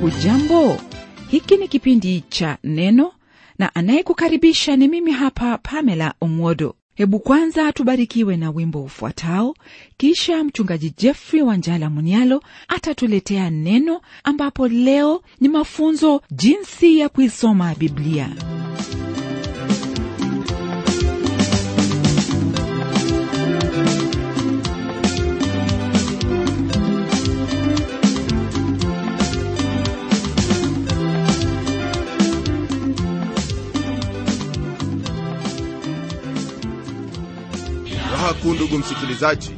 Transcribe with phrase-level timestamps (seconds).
[0.00, 0.80] hujambo
[1.28, 3.12] hiki ni kipindi cha neno
[3.60, 6.74] na anayekukaribisha ni mimi hapa pamela omwodo.
[6.94, 9.54] Hebu kwanza tubarikiwe na wimbo ufuatao
[9.96, 18.28] kisha mchungaji jeffrey wanjala munialo atatuletea neno ambapo leo ni mafunzo jinsi ya kuisoma biblia
[38.70, 39.50] ndugu msikilizaji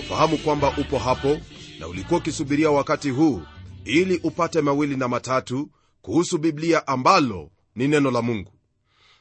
[0.00, 1.40] ufahamu kwamba upo hapo
[1.78, 3.42] na ulikuwa ukisubiria wakati huu
[3.84, 5.70] ili upate mawili na matatu
[6.02, 8.52] kuhusu biblia ambalo ni neno la mungu.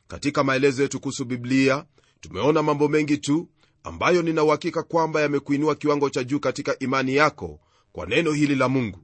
[0.07, 1.85] Katika maelezo yetu kuhusu biblia
[2.21, 3.47] tumeona mambo mengi tu
[3.83, 7.59] ambayo nina uhakika kwamba yamekuinua kiwango cha juu katika imani yako
[7.91, 8.99] kwa neno hili la mungu.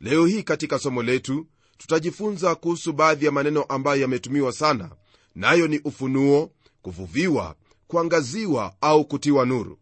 [0.00, 1.46] Leo hii katika somo letu
[1.78, 4.90] tutajifunza kuhusu baadhi ya maneno ambayo yametumiwa sana
[5.34, 6.50] nayo ni ufunuo
[6.82, 7.54] kuvuviwa
[7.96, 9.78] kuangaziwa au kutiwa nuru.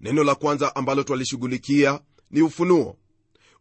[0.00, 2.96] Neno la kwanza ambalo twalishughulikia ni ufunuo.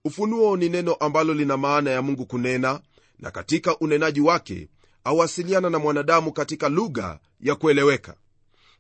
[0.06, 2.82] Ufunuo ni neno ambalo lina maana ya mungu kunena
[3.20, 4.68] na katika unenaji wake
[5.04, 8.16] awasiliana na mwanadamu katika lugha ya kueleweka.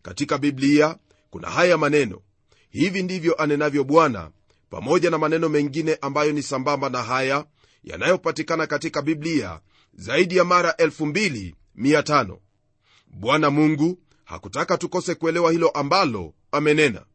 [0.01, 0.95] Katika biblia
[1.29, 2.21] kuna haya maneno
[2.69, 4.31] hivi ndivyo anenavyo bwana
[4.69, 7.45] pamoja na maneno mengine ambayo ni sambamba na haya
[7.83, 9.59] yanayopatikana katika biblia
[9.93, 12.37] zaidi ya mara 2500
[13.07, 13.97] bwana mungu
[14.31, 17.05] hakutaka tukose kuelewa hilo ambalo amenena.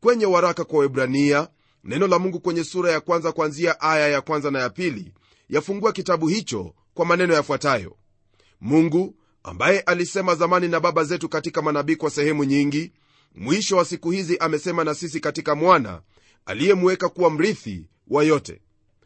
[0.00, 1.48] Kwenye waraka kwa webrania
[1.84, 5.12] neno la mungu kwenye sura ya kwanza kuanzia aya ya kwanza na ya pili
[5.48, 7.96] yafungua kitabu hicho kwa maneno yafuatayo.
[8.60, 12.92] Mungu ambaye alisema zamani na baba zetu katika manabii kwa sehemu nyingi
[13.34, 16.02] mwisho wa siku hizi amesema na sisi katika mwana
[16.46, 18.60] aliyemweka kuwa mrithi wa yote.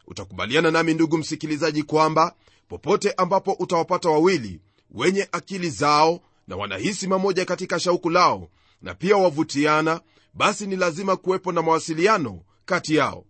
[0.07, 2.35] Utakubaliana nami ndugu msikilizaji kwamba
[2.67, 4.59] popote ambapo utawapata wawili
[4.91, 8.49] wenye akili zao na wanahisi mamoja katika shauku lao
[8.81, 10.01] na pia wavutiana
[10.33, 13.25] basi ni lazima kuwepo na mawasiliano kati yao.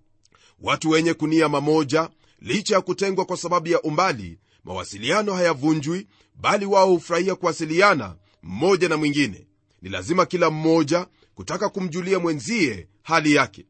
[0.62, 2.09] Watu wenye kunia mamoja
[2.40, 8.98] licha ya kutengwa kwa sababu ya umbali mawasiliano hayavunjwi bali wao hufurahia kuwasiliana mmoja na
[8.98, 9.48] mwingine.
[9.82, 13.66] Ni lazima kila mmoja kutaka kumjulia mwenzie hali yake.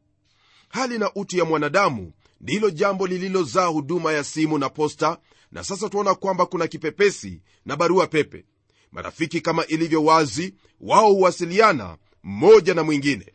[0.68, 5.18] Hali na utu ya mwanadamu ndilo jambo lililozaa huduma ya simu na posta
[5.50, 8.44] na sasa tuona kwamba kuna kipepesi na barua pepe
[8.92, 13.26] marafiki kama ilivyo wazi wao huwasiliana mmoja na mwingine.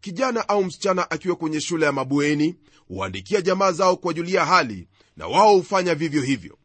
[0.00, 2.56] Kijana au msichana akiwa kwenye shule ya mabweni
[2.88, 6.58] huandikia jamaa zao kuwajulia hali na wao hufanya vivyo hivyo.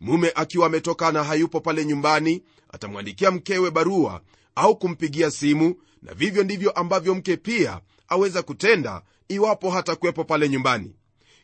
[0.00, 2.42] Mume akiwa ametoka na hayupo pale nyumbani
[2.72, 4.22] atamwandikia mkewe barua
[4.54, 10.48] au kumpigia simu na vivyo ndivyo ambavyo mke pia aweza kutenda iwapo hata kuwepo pale
[10.48, 10.96] nyumbani.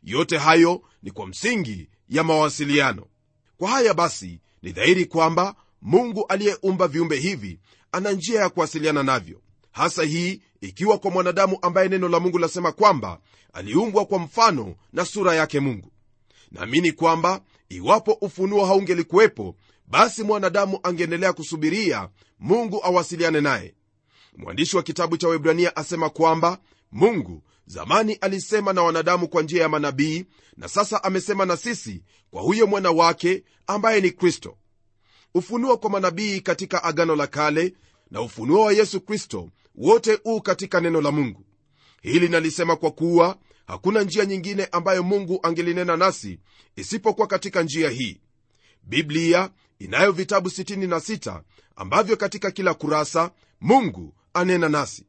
[0.03, 3.07] Yote hayo ni kwa msingi ya mawasiliano.
[3.57, 5.55] Kwa haya basi ni dhahiri kwamba
[5.87, 7.61] mungu aliyeumba viumbe hivi
[7.93, 9.41] ana njia ya kuwasiliana navyo.
[9.73, 13.21] Hasa hii ikiwa kwa mwanadamu ambaye neno la mungu lasema kwamba
[13.53, 15.93] aliumbwa kwa mfano na sura yake mungu.
[16.51, 22.09] Naamini kwamba iwapo ufunuo haungelikuwepo basi mwanadamu angeendelea kusubiria
[22.39, 23.75] mungu awasiliane naye.
[24.37, 26.59] Mwandishi wa kitabu cha webrania asema kwamba
[26.93, 30.25] mungu zamani alisema na wanadamu kwa njia ya manabii
[30.57, 34.57] na sasa amesema na sisi kwa huyo mwana wake ambaye ni kristo
[35.37, 37.75] ufunuo kwa manabii katika agano la kale
[38.11, 41.45] na ufunuo wa yesu kristo wote huu katika neno la mungu.
[42.03, 46.39] Hili nalisema kwa kuwa hakuna njia nyingine ambayo mungu angelinena nasi
[46.77, 48.21] isipokuwa katika njia hii.
[48.83, 51.43] Biblia inayo vitabu 66
[51.77, 53.31] ambavyo katika kila kurasa
[53.61, 55.07] mungu anena nasi.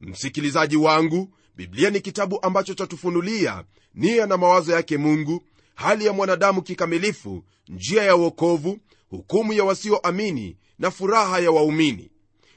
[0.00, 3.64] Msikilizaji wangu biblia ni kitabu ambacho chatufunulia
[3.94, 5.44] nia na mawazo yake mungu
[5.74, 8.78] hali ya mwanadamu kikamilifu njia ya uokovu
[9.10, 12.10] hukumu ya wasioamini na furaha ya waumini.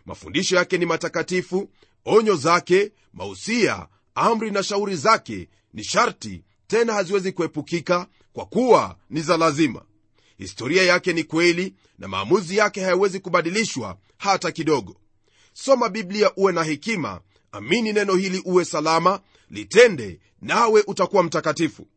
[0.06, 1.70] Mafundisho yake ni matakatifu
[2.06, 9.22] onyo zake mausia amri na shauri zake ni sharti tena haziwezi kuepukika kwa kuwa ni
[9.22, 9.86] za lazima.
[10.38, 14.96] Historia yake ni kweli na maamuzi yake hayawezi kubadilishwa hata kidogo.
[15.54, 17.22] Soma biblia uwe na hekima
[17.52, 19.20] amini neno hili uwe salama
[19.50, 21.88] litende nawe utakuwa mtakatifu.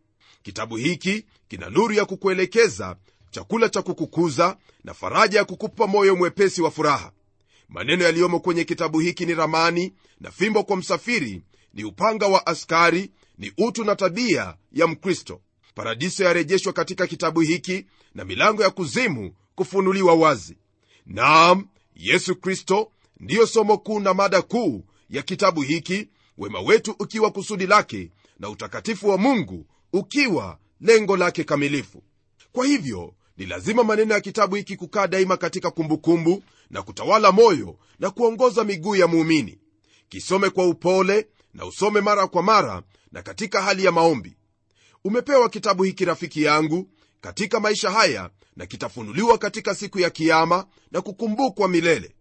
[0.42, 2.96] Kitabu hiki kina nuru ya kukuelekeza
[3.36, 7.12] chakula cha kukukuza na faraja ya kukupa moyo mwepesi wa furaha.
[7.68, 11.42] Maneno yaliyomo kwenye kitabu hiki ni ramani na fimbo kwa msafiri
[11.74, 15.40] ni upanga wa askari ni utu na tabia ya mkristo.
[15.74, 20.56] Paradiso yarejeshwa katika kitabu hiki na milango ya kuzimu kufunuliwa wazi.
[21.06, 22.90] Naam yesu kristo
[23.20, 28.48] ndiyo somo kuu na mada kuu ya kitabu hiki wema wetu ukiwa kusudi lake na
[28.48, 32.02] utakatifu wa mungu ukiwa lengo lake kamilifu.
[32.52, 37.32] Kwa hivyo ni lazima maneno ya kitabu hiki kukaa daima katika kumbukumbu kumbu, na kutawala
[37.32, 39.58] moyo na kuongoza miguu ya muumini.
[40.08, 44.36] Kisome kwa upole na usome mara kwa mara na katika hali ya maombi.
[45.04, 46.88] Umepewa kitabu hiki rafiki yangu
[47.20, 52.14] katika maisha haya na kitafunuliwa katika siku ya kiama na kukumbukwa milele.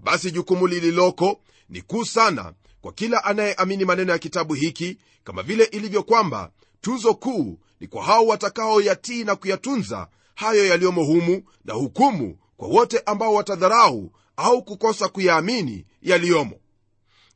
[0.00, 5.64] Basi jukumu lililoko ni kuu sana kwa kila anayeamini maneno ya kitabu hiki kama vile
[5.64, 6.50] ilivyo kwamba
[6.80, 12.98] tuzo kuu ni kwa hao watakaoyatii na kuyatunza hayo yaliyomo humu na hukumu kwa wote
[13.06, 16.60] ambao watadharau au kukosa kuyaamini yaliyomo.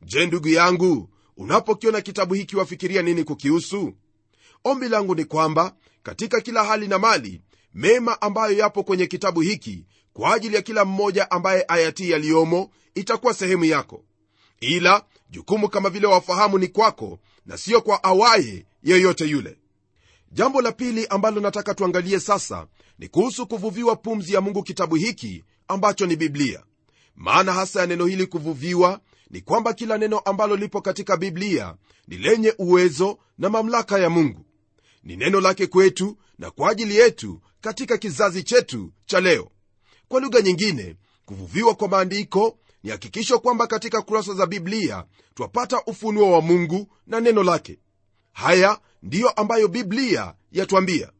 [0.03, 3.93] Je ndugu yangu unapokiona kitabu hiki wafikiria nini kukihusu?
[4.65, 7.41] Ombi langu ni kwamba katika kila hali na mali
[7.75, 13.35] mema ambayo yapo kwenye kitabu hiki kwa ajili ya kila mmoja ambaye ayatii yaliyomo itakuwa
[13.35, 14.05] sehemu yako.
[14.61, 19.59] Ila jukumu kama vile wafahamu ni kwako na siyo kwa awaye yeyote yule
[20.33, 22.67] jambo la pili ambalo nataka tuangalie sasa
[22.99, 26.63] ni kuhusu kuvuviwa pumzi ya mungu kitabu hiki ambacho ni biblia.
[27.17, 29.01] Maana hasa ya neno hili kuvuviwa
[29.31, 31.75] ni kwamba kila neno ambalo lipo katika biblia
[32.09, 34.45] ni lenye uwezo na mamlaka ya mungu.
[35.05, 39.51] Ni neno lake kwetu na kwa ajili yetu katika kizazi chetu cha leo.
[40.09, 46.33] Kwa lugha nyingine kuvuviwa kwa maandiko ni hakikisho kwamba katika kurasa za biblia twapata ufunuo
[46.33, 47.79] wa mungu na neno lake
[48.37, 51.13] haya ndiyo ambayo biblia yatwambia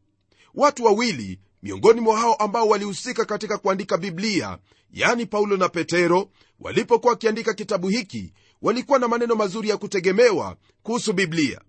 [0.55, 4.57] watu wawili miongoni mwa hao ambao walihusika katika kuandika biblia
[4.91, 6.29] yani paulo na petero
[6.59, 11.61] walipokuwa wakiandika kitabu hiki walikuwa na maneno mazuri ya kutegemewa kuhusu biblia.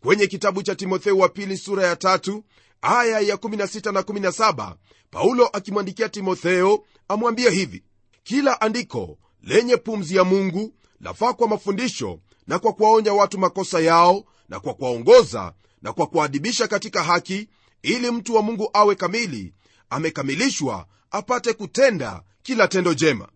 [0.00, 2.44] Kwenye kitabu cha timotheo wa pili sura ya tatu
[2.82, 4.74] aya ya 16 na 17
[5.10, 7.82] paulo akimwandikia timotheo amwambia hivi
[8.22, 14.24] kila andiko lenye pumzi ya mungu lafaa kwa mafundisho na kwa kuwaonya watu makosa yao
[14.48, 15.52] na kwa kuwaongoza
[15.82, 17.48] na kwa kuwaadibisha katika haki
[17.82, 19.54] ili mtu wa mungu awe kamili
[19.90, 23.28] amekamilishwa apate kutenda kila tendo jema.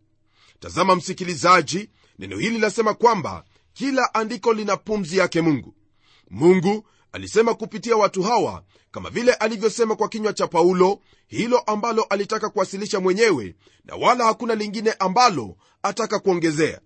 [0.61, 5.75] Tazama msikilizaji neno hili linasema kwamba kila andiko lina pumzi yake mungu.
[6.31, 12.49] Mungu alisema kupitia watu hawa kama vile alivyosema kwa kinywa cha paulo hilo ambalo alitaka
[12.51, 13.55] kuwasilisha mwenyewe
[13.85, 16.81] na wala hakuna lingine ambalo ataka kuongezea.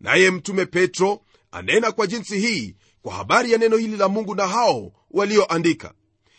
[0.00, 1.20] Naye mtume petro
[1.50, 2.74] anena kwa jinsi hii
[3.06, 5.94] kwa habari ya neno hili la mungu na hao walioandika.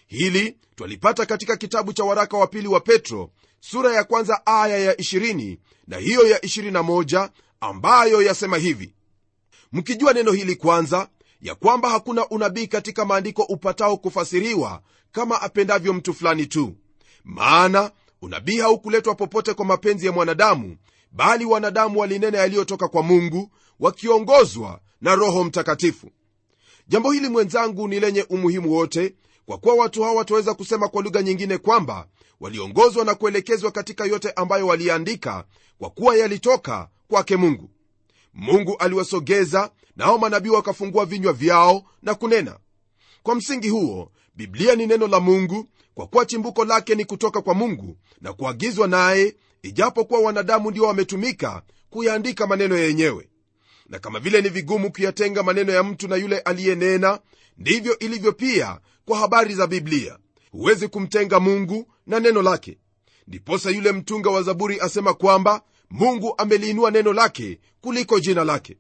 [0.07, 4.93] Hili twalipata katika kitabu cha waraka wa pili wa petro sura ya kwanza aya ya
[4.93, 7.29] 20 na hiyo ya 21
[7.59, 8.93] ambayo yasema hivi.
[9.71, 11.09] Mkijua neno hili kwanza
[11.41, 14.81] ya kwamba hakuna unabii katika maandiko upatao kufasiriwa
[15.11, 16.75] kama apendavyo mtu fulani tu.
[17.23, 17.91] Maana
[18.21, 20.77] unabii haukuletwa popote kwa mapenzi ya mwanadamu
[21.11, 26.11] bali wanadamu walinena yaliyotoka kwa mungu wakiongozwa na roho mtakatifu
[26.87, 31.21] jambo hili mwenzangu ni lenye umuhimu wote kwa kuwa watu hawa wataweza kusema kwa lugha
[31.21, 32.07] nyingine kwamba
[32.39, 35.45] waliongozwa na kuelekezwa katika yote ambayo waliandika
[35.79, 37.69] kwa kuwa yalitoka kwake mungu.
[38.33, 42.59] Mungu aliwasogeza nao manabii wakafungua vinywa vyao na kunena.
[43.23, 47.53] Kwa msingi huo biblia ni neno la mungu kwa kuwa chimbuko lake ni kutoka kwa
[47.53, 53.29] mungu na kuagizwa naye ijapokuwa wanadamu ndio wametumika kuyaandika maneno yenyewe
[53.89, 57.19] na kama vile ni vigumu kuyatenga maneno ya mtu na yule aliyenena
[57.57, 60.17] ndivyo ilivyo pia kwa habari za biblia.
[60.51, 62.77] Huwezi kumtenga mungu na neno lake.
[63.27, 68.77] Ndiposa yule mtunga wa zaburi asema kwamba mungu ameliinua neno lake kuliko jina lake.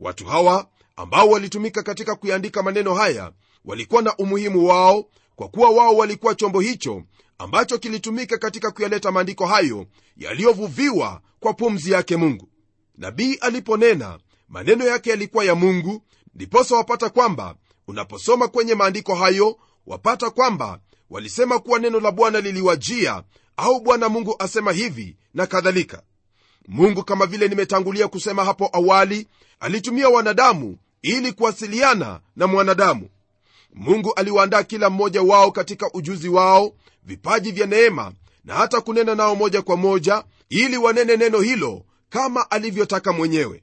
[0.00, 3.32] Watu hawa ambao walitumika katika kuyaandika maneno haya
[3.64, 5.04] walikuwa na umuhimu wao
[5.36, 7.02] kwa kuwa wao walikuwa chombo hicho
[7.38, 12.48] ambacho kilitumika katika kuyaleta maandiko hayo yaliyovuviwa kwa pumzi yake mungu
[13.00, 16.02] nabii aliponena maneno yake yalikuwa ya mungu
[16.34, 17.54] ndiposa wapata kwamba
[17.88, 20.78] unaposoma kwenye maandiko hayo wapata kwamba
[21.10, 23.22] walisema kuwa neno la bwana liliwajia
[23.56, 26.02] au bwana mungu asema hivi na kadhalika.
[26.68, 29.28] Mungu kama vile nimetangulia kusema hapo awali
[29.60, 33.08] alitumia wanadamu ili kuwasiliana na mwanadamu.
[33.74, 38.12] Mungu aliwaandaa kila mmoja wao katika ujuzi wao vipaji vya neema
[38.44, 43.62] na hata kunena nao moja kwa moja ili wanene neno hilo kama alivyotaka mwenyewe.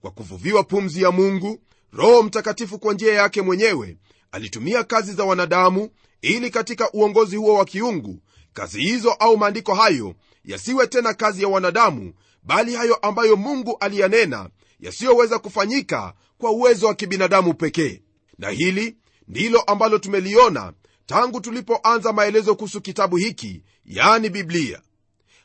[0.00, 1.60] Kwa kuvuviwa pumzi ya mungu
[1.92, 3.96] roho mtakatifu kwa njia yake mwenyewe
[4.32, 5.90] alitumia kazi za wanadamu
[6.22, 10.14] ili katika uongozi huo wa kiungu kazi hizo au maandiko hayo
[10.44, 16.94] yasiwe tena kazi ya wanadamu bali hayo ambayo mungu aliyanena yasiyoweza kufanyika kwa uwezo wa
[16.94, 18.02] kibinadamu pekee.
[18.38, 18.96] Na hili
[19.28, 20.72] ndilo ambalo tumeliona
[21.06, 24.80] tangu tulipoanza maelezo kuhusu kitabu hiki yani biblia.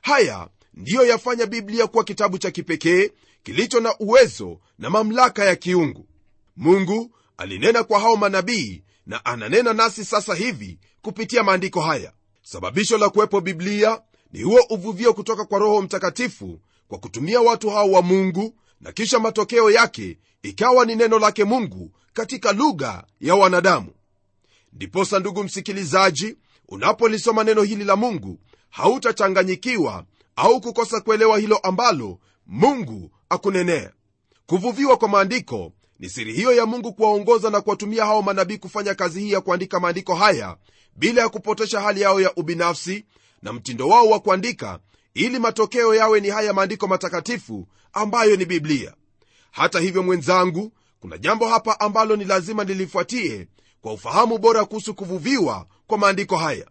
[0.01, 3.09] Haya ndiyo yafanya biblia kuwa kitabu cha kipekee
[3.43, 6.07] kilicho na uwezo na mamlaka ya kiungu.
[6.57, 12.13] Mungu alinena kwa hao manabii na ananena nasi sasa hivi kupitia maandiko haya.
[12.43, 14.01] Sababisho la kuwepo biblia
[14.31, 19.19] ni huo uvuvio kutoka kwa roho mtakatifu kwa kutumia watu hao wa mungu na kisha
[19.19, 23.91] matokeo yake ikawa ni neno lake mungu katika lugha ya wanadamu.
[24.73, 26.37] Ndiposa ndugu msikilizaji
[26.67, 28.39] unapolisoma neno hili la mungu
[28.69, 33.91] hautachanganyikiwa au kukosa kuelewa hilo ambalo mungu akunenea.
[34.45, 39.19] Kuvuviwa kwa maandiko ni siri hiyo ya mungu kuwaongoza na kuwatumia hao manabii kufanya kazi
[39.19, 40.57] hii ya kuandika maandiko haya
[40.95, 43.05] bila ya kupotesha hali yao ya ubinafsi
[43.41, 44.79] na mtindo wao wa kuandika
[45.13, 48.93] ili matokeo yawe ni haya maandiko matakatifu ambayo ni biblia.
[49.51, 53.47] Hata hivyo mwenzangu kuna jambo hapa ambalo ni lazima nilifuatie
[53.81, 56.67] kwa ufahamu bora kuhusu kuvuviwa kwa maandiko haya.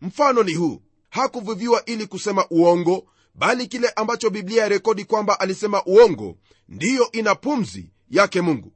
[0.00, 0.82] Mfano ni huu
[1.14, 6.36] hakuvuviwa ili kusema uongo bali kile ambacho biblia ya rekodi kwamba alisema uongo
[6.68, 8.72] ndiyo ina pumzi yake mungu.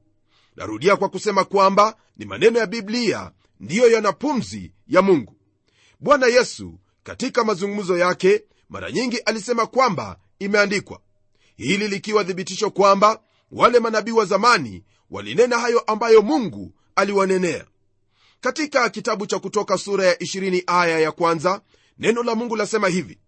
[0.57, 3.31] Narudia kwa kusema kwamba ni maneno ya biblia
[3.61, 5.37] ndiyo yana pumzi ya mungu.
[6.01, 11.01] Bwana yesu katika mazungumzo yake mara nyingi alisema kwamba imeandikwa.
[11.57, 13.21] Hili likiwa thibitisho kwamba
[13.53, 17.65] wale manabii wa zamani walinena hayo ambayo mungu aliwanenea.
[18.41, 21.61] Katika kitabu cha kutoka sura ya 20 aya ya kwanza
[21.99, 23.19] neno la mungu lasema hivi.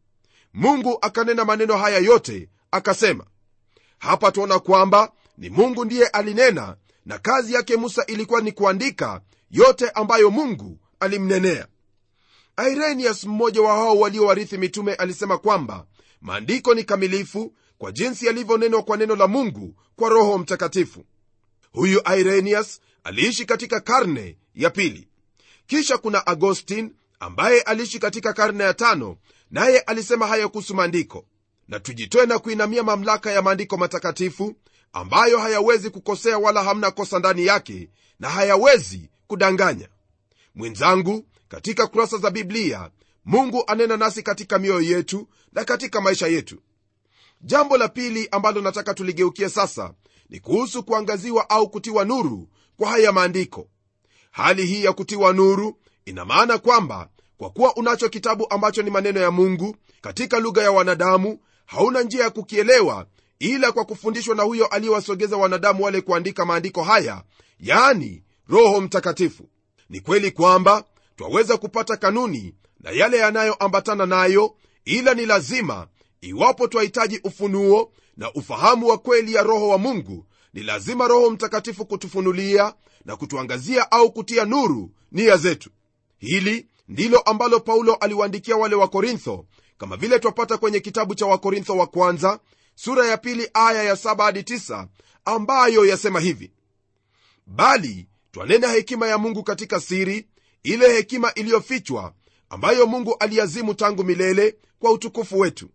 [0.55, 3.27] Mungu akanena maneno haya yote akasema
[3.99, 9.91] hapa tuona kwamba ni mungu ndiye alinena na kazi yake musa ilikuwa ni kuandika yote
[9.91, 11.67] ambayo mungu alimnenea.
[12.73, 15.87] Irenius mmoja wa hao waliowarithi mitume alisema kwamba
[16.21, 21.05] maandiko ni kamilifu kwa jinsi yalivyonenwa kwa neno la mungu kwa roho mtakatifu.
[21.73, 25.09] Huyu irenius aliishi katika karne ya pili.
[25.67, 29.17] Kisha kuna agostin ambaye aliishi katika karne ya tano
[29.50, 31.25] naye alisema haya kuhusu maandiko.
[31.69, 34.55] Na tujitoe na kuinamia mamlaka ya maandiko matakatifu
[34.93, 37.89] ambayo hayawezi kukosea wala hamna kosa ndani yake
[38.21, 39.89] na hayawezi kudanganya.
[40.55, 42.91] Mwenzangu katika kurasa za biblia
[43.25, 46.62] mungu anena nasi katika mioyo yetu na katika maisha yetu.
[47.41, 49.95] Jambo la pili ambalo nataka tuligeukie sasa
[50.29, 53.69] ni kuhusu kuangaziwa au kutiwa nuru kwa haya maandiko.
[54.31, 55.79] Hali hii ya kutiwa nuru
[56.11, 60.71] ina maana kwamba kwa kuwa unacho kitabu ambacho ni maneno ya mungu katika lugha ya
[60.73, 63.07] wanadamu hauna njia ya kukielewa
[63.38, 67.23] ila kwa kufundishwa na huyo aliyewasogeza wanadamu wale kuandika maandiko haya
[67.61, 69.49] yani roho mtakatifu.
[69.90, 70.85] Ni kweli kwamba
[71.17, 75.87] twaweza kupata kanuni na yale yanayoambatana nayo ila ni lazima
[76.21, 81.87] iwapo twahitaji ufunuo na ufahamu wa kweli ya roho wa mungu ni lazima roho mtakatifu
[81.87, 82.75] kutufunulia
[83.05, 85.71] na kutuangazia au kutia nuru nia zetu
[86.21, 89.47] hili ndilo ambalo paulo aliwaandikia wale wa korintho
[89.79, 92.41] kama vile twapata kwenye kitabu cha wakorintho wa kwanza
[92.75, 94.87] sura ya pili aya ya 7 hadi 9
[95.25, 96.53] ambayo yasema hivi.
[97.47, 100.29] Bali twanena hekima ya mungu katika siri
[100.62, 102.15] ile hekima iliyofichwa
[102.50, 105.69] ambayo mungu aliazimu tangu milele kwa utukufu wetu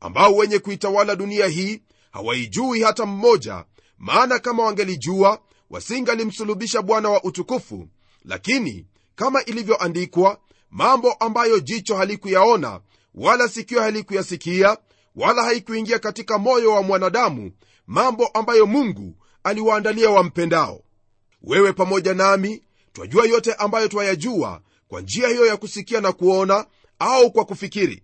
[0.00, 3.64] ambao wenye kuitawala dunia hii hawaijui hata mmoja
[3.98, 7.88] maana kama wangelijua wasingalimsulubisha bwana wa utukufu
[8.24, 10.38] lakini kama ilivyoandikwa
[10.70, 12.80] mambo ambayo jicho halikuyaona
[13.14, 14.76] wala sikio halikuyasikia
[15.16, 17.52] wala haikuingia katika moyo wa mwanadamu
[17.86, 20.80] mambo ambayo mungu aliwaandalia wampendao.
[21.42, 26.66] Wewe pamoja nami twajua yote ambayo twayajua kwa njia hiyo ya kusikia na kuona
[26.98, 28.02] au kwa kufikiri.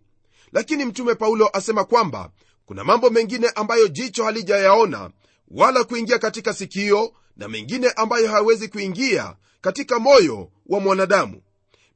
[0.52, 2.31] Lakini mtume paulo asema kwamba
[2.67, 5.11] kuna mambo mengine ambayo jicho halijayaona
[5.49, 11.43] wala kuingia katika sikio na mengine ambayo hawezi kuingia katika moyo wa mwanadamu.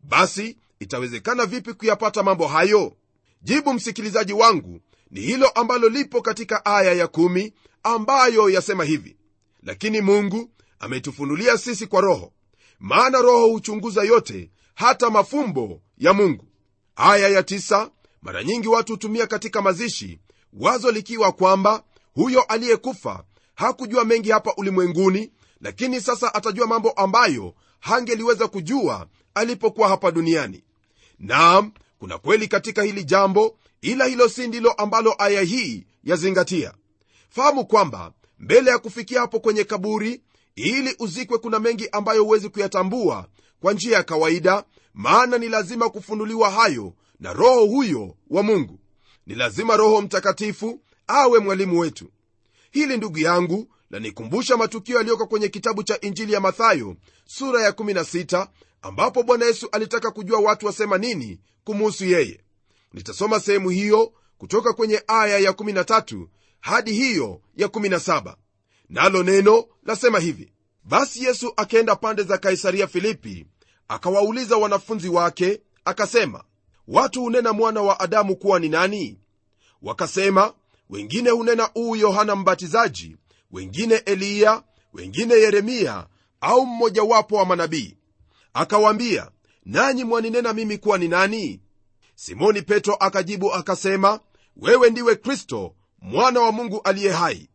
[0.02, 2.96] Basi itawezekana vipi kuyapata mambo hayo?
[3.42, 4.80] Jibu msikilizaji wangu
[5.10, 7.52] ni hilo ambalo lipo katika aya ya kumi
[7.82, 9.16] ambayo yasema hivi.
[9.62, 12.32] Lakini mungu ametufunulia sisi kwa roho
[12.80, 16.44] maana roho huchunguza yote hata mafumbo ya mungu.
[16.96, 17.90] Aya ya tisa,
[18.22, 20.20] mara nyingi watu hutumia katika mazishi
[20.52, 25.32] wazo likiwa kwamba huyo aliyekufa hakujua mengi hapa ulimwenguni
[25.64, 30.64] lakini sasa atajua mambo ambayo hangeliweza kujua alipokuwa hapa duniani.
[31.18, 36.74] Naam kuna kweli katika hili jambo ila hilo si ndilo ambalo aya hii yazingatia.
[37.28, 40.22] Fahamu kwamba mbele ya kufikia hapo kwenye kaburi
[40.56, 43.26] ili uzikwe kuna mengi ambayo huwezi kuyatambua
[43.60, 48.78] kwa njia ya kawaida maana ni lazima kufunuliwa hayo na roho huyo wa mungu.
[49.26, 52.10] Ni lazima roho mtakatifu awe mwalimu wetu.
[52.70, 58.48] Hili ndugu yangu lanikumbusha matukio yaliyoko kwenye kitabu cha injili ya mathayo sura ya 16
[58.82, 62.40] ambapo bwana yesu alitaka kujua watu wasema nini kumuhusu yeye.
[62.92, 66.26] Nitasoma sehemu hiyo kutoka kwenye aya ya 13
[66.60, 68.34] hadi hiyo ya 17
[68.88, 70.52] nalo neno lasema hivi.
[70.84, 73.46] Basi yesu akaenda pande za kaisaria filipi
[73.88, 76.44] akawauliza wanafunzi wake akasema
[76.88, 79.18] watu hunena mwana wa adamu kuwa ni nani?
[79.82, 80.54] Wakasema
[80.90, 83.16] wengine hunena uu yohana mbatizaji
[83.58, 86.06] wengine eliya wengine yeremia
[86.40, 87.96] au mmojawapo wa manabii.
[88.54, 89.30] Akawaambia
[89.64, 91.60] nanyi mwaninena mimi kuwa ni nani?
[92.14, 94.20] Simoni petro akajibu akasema
[94.56, 97.48] wewe ndiwe kristo mwana wa mungu aliye hai.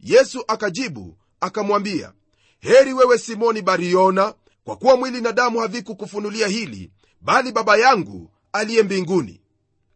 [0.00, 2.12] Yesu akajibu akamwambia
[2.60, 6.90] heri wewe simoni bariona kwa kuwa mwili na damu havikukufunulia hili
[7.20, 9.40] bali baba yangu aliye mbinguni.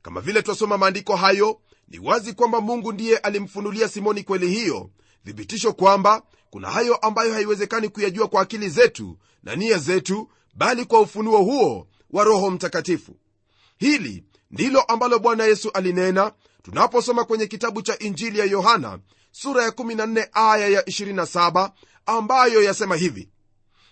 [0.02, 4.90] Kama vile twasoma maandiko hayo ni wazi kwamba mungu ndiye alimfunulia simoni kweli hiyo
[5.30, 11.00] thibitisho kwamba kuna hayo ambayo haiwezekani kuyajua kwa akili zetu na nia zetu bali kwa
[11.00, 13.16] ufunuo huo wa roho mtakatifu.
[13.78, 18.98] Hili ndilo ambalo bwana yesu alinena tunaposoma kwenye kitabu cha injili ya yohana
[19.32, 21.70] sura ya 14 aya ya 27
[22.06, 23.28] ambayo yasema hivi.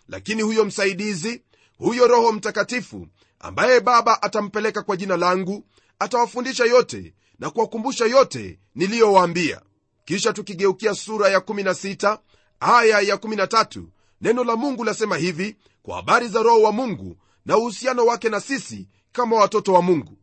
[0.08, 1.42] Lakini huyo msaidizi
[1.78, 3.06] huyo roho mtakatifu
[3.38, 5.64] ambaye baba atampeleka kwa jina langu
[5.98, 9.60] atawafundisha yote na kuwakumbusha yote niliyowaambia
[10.04, 12.18] kisha tukigeukia sura ya 16
[12.60, 13.82] aya ya 13
[14.20, 18.40] neno la mungu lasema hivi kwa habari za roho wa mungu na uhusiano wake na
[18.40, 20.18] sisi kama watoto wa mungu.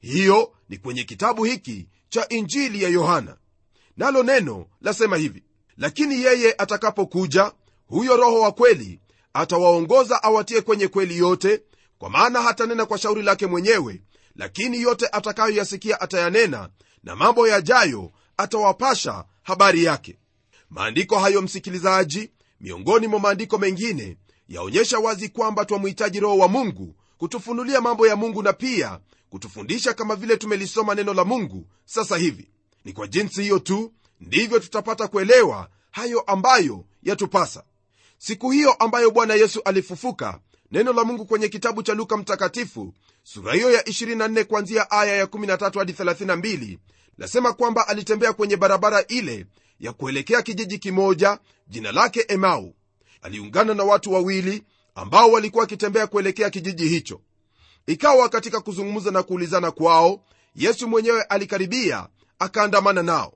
[0.00, 3.36] Hiyo ni kwenye kitabu hiki cha injili ya yohana.
[3.96, 5.42] Nalo neno lasema hivi
[5.76, 7.52] lakini yeye atakapokuja
[7.86, 9.00] huyo roho wa kweli
[9.32, 11.62] atawaongoza awatie kwenye kweli yote
[11.98, 14.02] kwa maana hatanena kwa shauri lake mwenyewe
[14.36, 16.68] lakini yote atakayoyasikia atayanena
[17.04, 20.18] na mambo yajayo atawapasha habari yake.
[20.70, 24.16] Maandiko hayo msikilizaji miongoni mwa maandiko mengine
[24.48, 30.16] yaonyesha wazi kwamba twamhitaji roho wa mungu kutufunulia mambo ya mungu na pia kutufundisha kama
[30.16, 32.48] vile tumelisoma neno la mungu sasa hivi.
[32.84, 37.64] Ni kwa jinsi hiyo tu ndivyo tutapata kuelewa hayo ambayo yatupasa.
[38.18, 40.40] Siku hiyo ambayo bwana yesu alifufuka
[40.72, 45.24] neno la mungu kwenye kitabu cha luka mtakatifu sura hiyo ya 24 kwanzia aya ya
[45.24, 46.78] 13 hadi 32
[47.18, 49.46] lasema kwamba alitembea kwenye barabara ile
[49.80, 52.74] ya kuelekea kijiji kimoja jina lake emau.
[53.22, 54.62] Aliungana na watu wawili
[54.94, 57.20] ambao walikuwa wakitembea kuelekea kijiji hicho.
[57.86, 63.34] Ikawa katika kuzungumza na kuulizana kwao yesu mwenyewe alikaribia akaandamana nao.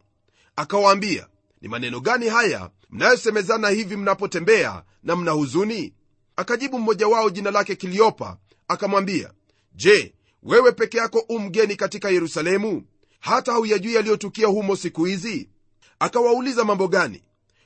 [0.56, 1.26] Akawaambia
[1.60, 5.94] ni maneno gani haya mnayosemezana hivi mnapotembea na mna huzuni?
[6.36, 8.36] Akajibu mmoja wao jina lake kiliopa
[8.68, 9.32] akamwambia
[9.74, 12.82] je wewe peke yako u mgeni katika yerusalemu
[13.22, 15.48] hata hauyajui yaliyotukia humo siku hizi?
[15.98, 17.22] Akawauliza mambo gani?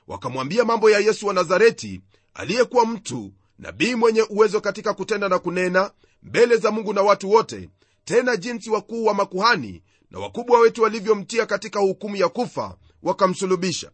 [0.08, 2.00] Wakamwambia mambo ya yesu wa nazareti
[2.34, 5.90] aliyekuwa mtu nabii mwenye uwezo katika kutenda na kunena
[6.22, 7.68] mbele za mungu na watu wote
[8.04, 13.90] tena jinsi wakuu wa makuhani na wakubwa wetu walivyomtia katika hukumu ya kufa wakamsulubisha.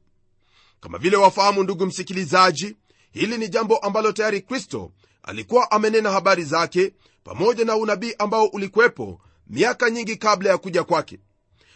[0.81, 2.77] Kama vile wafahamu ndugu msikilizaji
[3.11, 6.93] hili ni jambo ambalo tayari kristo alikuwa amenena habari zake
[7.25, 11.19] pamoja na unabii ambao ulikuwepo miaka nyingi kabla ya kuja kwake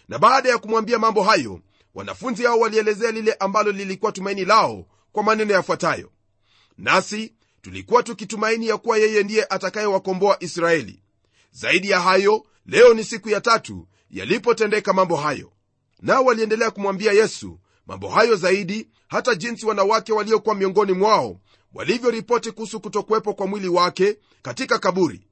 [0.09, 1.61] na baada ya kumwambia mambo hayo
[1.95, 6.11] wanafunzi hao walielezea lile ambalo lilikuwa tumaini lao kwa maneno yafuatayo.
[6.79, 11.03] Nasi tulikuwa tukitumaini ya kuwa yeye ndiye atakayewakomboa israeli.
[11.53, 15.53] Zaidi ya hayo leo ni siku ya tatu yalipotendeka mambo hayo.
[16.03, 21.41] Nao waliendelea kumwambia yesu mambo hayo zaidi hata jinsi wanawake waliokuwa miongoni mwao
[21.75, 25.27] walivyoripoti kuhusu kutokuwepo kwa mwili wake katika kaburi.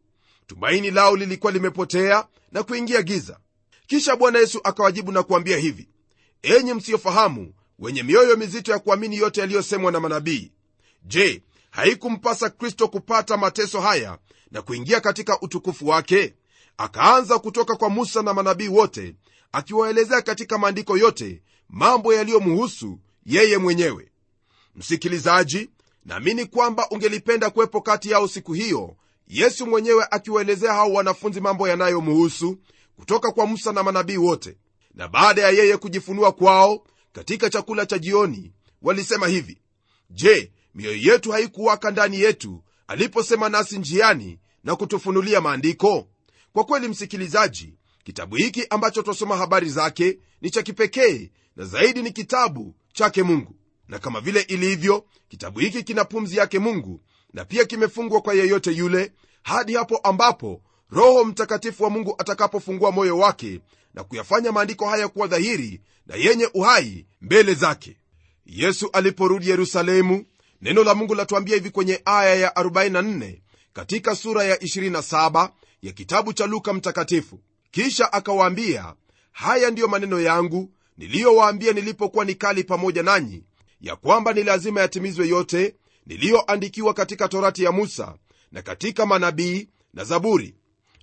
[0.46, 3.38] Tumaini lao lilikuwa limepotea na kuingia giza
[3.86, 5.88] kisha bwana yesu akawajibu na kuambia hivi
[6.42, 10.52] enyi msiyofahamu wenye mioyo mizito ya kuamini yote yaliyosemwa na manabii
[11.02, 14.18] je haikumpasa kristo kupata mateso haya
[14.50, 16.34] na kuingia katika utukufu wake?
[16.76, 19.14] Akaanza kutoka kwa musa na manabii wote
[19.52, 24.10] akiwaelezea katika maandiko yote mambo yaliyomuhusu yeye mwenyewe.
[24.76, 25.70] Msikilizaji
[26.04, 28.96] naamini kwamba ungelipenda kuwepo kati yao siku hiyo
[29.28, 32.58] yesu mwenyewe akiwaelezea hao wanafunzi mambo yanayomhusu
[32.96, 34.57] kutoka kwa musa na manabii wote.
[34.94, 38.52] Na baada ya yeye kujifunua kwao katika chakula cha jioni
[38.83, 39.59] walisema hivi
[40.11, 46.09] je mioyo yetu haikuwaka ndani yetu aliposema nasi njiani na kutufunulia maandiko?
[46.52, 52.11] Kwa kweli msikilizaji kitabu hiki ambacho twasoma habari zake ni cha kipekee na zaidi ni
[52.12, 53.57] kitabu chake mungu.
[53.88, 57.00] Na kama vile ilivyo kitabu hiki kina pumzi yake mungu
[57.33, 60.62] na pia kimefungwa kwa yeyote yule hadi hapo ambapo
[60.94, 63.61] roho mtakatifu wa mungu atakapofungua moyo wake
[63.94, 67.96] na kuyafanya maandiko haya kuwa dhahiri na yenye uhai mbele zake.
[68.46, 70.24] Yesu aliporudi yerusalemu
[70.62, 73.38] neno la mungu latuambia hivi kwenye aya ya 44
[73.72, 75.50] katika sura ya 27
[75.83, 77.40] ya kitabu cha luka mtakatifu.
[77.70, 78.94] Kisha akawaambia
[79.33, 83.44] haya ndiyo maneno yangu niliyowaambia nilipokuwa nikali pamoja nanyi
[83.80, 85.74] ya kwamba ni lazima yatimizwe yote
[86.07, 88.14] niliyoandikiwa katika torati ya musa
[88.52, 90.54] na katika manabii na zaburi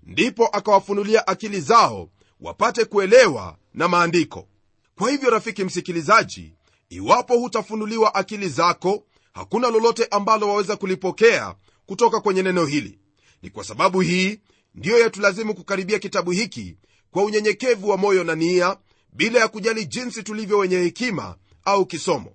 [0.04, 2.10] ndipo akawafunulia akili zao
[2.40, 4.48] wapate kuelewa na maandiko.
[4.96, 6.54] Kwa hivyo rafiki msikilizaji
[6.90, 13.00] iwapo hutafunuliwa akili zako hakuna lolote ambalo waweza kulipokea kutoka kwenye neno hili.
[13.42, 14.40] Ni kwa sababu hii
[14.76, 16.78] ndiyo yatulazimu kukaribia kitabu hiki
[17.12, 18.78] kwa unyenyekevu wa moyo na nia
[19.14, 21.36] bila ya kujali jinsi tulivyo wenye hekima
[21.66, 22.32] au kisomo.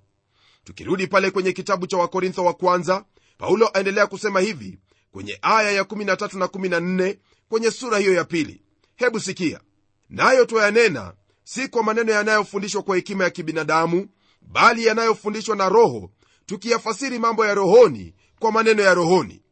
[0.64, 3.05] Tukirudi pale kwenye kitabu cha wakorintho wa kwanza
[3.38, 4.79] paulo aendelea kusema hivi
[5.12, 7.16] kwenye aya ya 13 na 14
[7.48, 8.62] kwenye sura hiyo ya pili.
[8.96, 9.61] Hebu sikia.
[10.11, 14.09] Nayo twayanena si kwa maneno yanayofundishwa kwa hekima ya kibinadamu
[14.42, 16.11] bali yanayofundishwa na roho
[16.46, 19.42] tukiyafasiri mambo ya rohoni kwa maneno ya rohoni.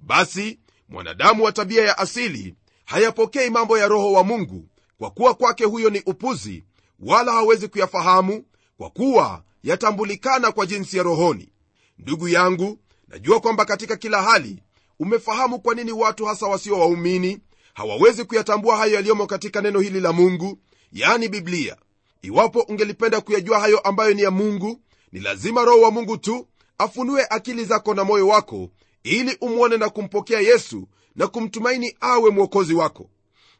[0.00, 5.64] Basi mwanadamu wa tabia ya asili hayapokei mambo ya roho wa mungu kwa kuwa kwake
[5.64, 6.64] huyo ni upuzi
[7.00, 8.44] wala hawezi kuyafahamu
[8.76, 11.52] kwa kuwa yatambulikana kwa jinsi ya rohoni.
[11.98, 14.62] Ndugu yangu najua kwamba katika kila hali
[15.00, 17.38] umefahamu kwa nini watu hasa wasio waumini
[17.74, 20.58] hawawezi kuyatambua hayo yaliyomo katika neno hili la mungu
[20.92, 21.76] yani biblia?
[22.22, 24.80] Iwapo ungelipenda kuyajua hayo ambayo ni ya mungu
[25.12, 26.46] ni lazima roho wa mungu tu
[26.78, 28.70] afunue akili zako na moyo wako
[29.02, 33.10] ili umwone na kumpokea yesu na kumtumaini awe mwokozi wako.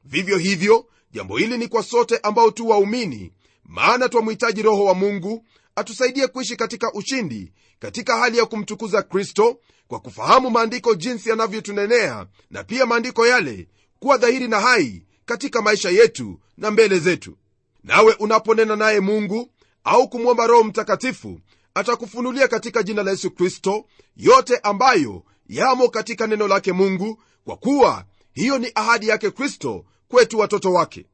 [0.04, 3.32] Vivyo hivyo jambo hili ni kwa sote ambao tu waumini
[3.64, 5.44] maana twamhitaji roho wa mungu
[5.76, 9.58] atusaidie kuishi katika ushindi katika hali ya kumtukuza kristo
[9.90, 15.90] kwa kufahamu maandiko jinsi yanavyotunenea na pia maandiko yale kuwa dhahiri na hai katika maisha
[15.90, 17.36] yetu na mbele zetu.
[17.84, 19.50] Nawe unaponena naye mungu
[19.84, 21.40] au kumwomba roho mtakatifu
[21.74, 23.84] atakufunulia katika jina la yesu kristo
[24.16, 30.38] yote ambayo yamo katika neno lake mungu kwa kuwa hiyo ni ahadi yake kristo kwetu
[30.38, 31.06] watoto wake.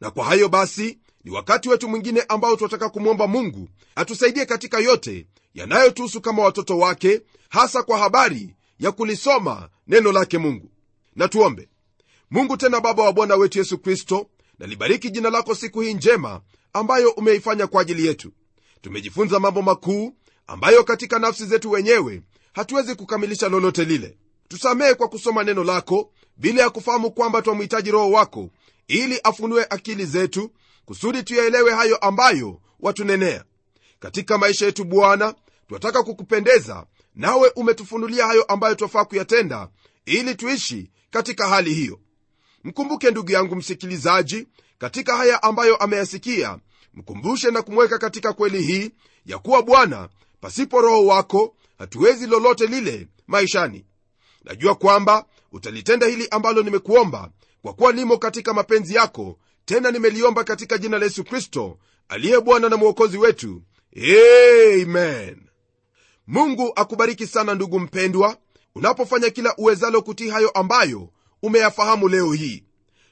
[0.00, 5.26] Na kwa hayo basi ni wakati wetu mwingine ambao tunataka kumwomba mungu atusaidie katika yote
[5.58, 10.70] yanayotuhusu kama watoto wake hasa kwa habari ya kulisoma neno lake mungu.
[11.16, 11.28] Na
[12.30, 16.40] mungu tena baba wa bwana wetu yesu kristo nalibariki jina lako siku hii njema
[16.72, 18.32] ambayo umeifanya kwa ajili yetu.
[18.80, 20.12] Tumejifunza mambo makuu
[20.46, 24.16] ambayo katika nafsi zetu wenyewe hatuwezi kukamilisha lolote lile.
[24.48, 28.50] Tusamehe kwa kusoma neno lako bila ya kufahamu kwamba twamhitaji roho wako
[28.88, 30.50] ili afunue akili zetu
[30.84, 33.44] kusudi tuyaelewe hayo ambayo watunenea.
[34.00, 35.34] Katika maisha yetu bwana
[35.68, 39.68] twataka kukupendeza nawe umetufunulia hayo ambayo twafaa kuyatenda
[40.06, 42.00] ili tuishi katika hali hiyo.
[42.64, 46.58] Mkumbuke ndugu yangu msikilizaji katika haya ambayo ameyasikia
[46.94, 48.90] mkumbushe na kumweka katika kweli hii
[49.26, 50.08] ya kuwa bwana
[50.40, 53.84] pasipo roho wako hatuwezi lolote lile maishani.
[54.44, 57.30] Najua kwamba utalitenda hili ambalo nimekuomba
[57.62, 61.78] kwa kuwa limo katika mapenzi yako tena nimeliomba katika jina la yesu kristo
[62.08, 63.62] aliye bwana na mwokozi wetu.
[63.96, 65.47] Amen
[66.28, 68.36] mungu akubariki sana ndugu mpendwa
[68.74, 71.08] unapofanya kila uwezalo kutii hayo ambayo
[71.42, 72.64] umeyafahamu leo hii.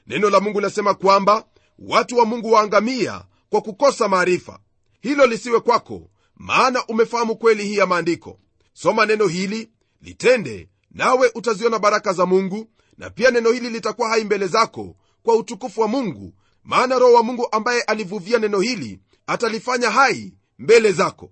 [0.07, 1.45] Neno la mungu lasema kwamba
[1.79, 4.59] watu wa mungu waangamia kwa kukosa maarifa.
[5.01, 8.39] Hilo lisiwe kwako maana umefahamu kweli hii ya maandiko.
[8.73, 9.69] Soma neno hili
[10.01, 15.35] litende nawe utaziona baraka za mungu na pia neno hili litakuwa hai mbele zako kwa
[15.35, 21.31] utukufu wa mungu maana roho wa mungu ambaye alivuvia neno hili atalifanya hai mbele zako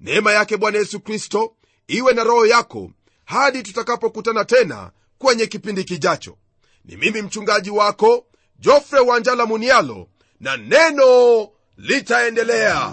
[0.00, 1.54] neema yake bwana yesu kristo
[1.88, 2.90] iwe na roho yako
[3.24, 6.36] hadi tutakapokutana tena kwenye kipindi kijacho.
[6.84, 8.26] Ni mimi mchungaji wako
[8.58, 10.08] jofre wanjala munialo
[10.40, 12.92] na neno litaendelea